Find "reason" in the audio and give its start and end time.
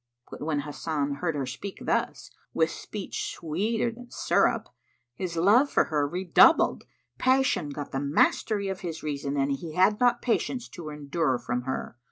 9.03-9.37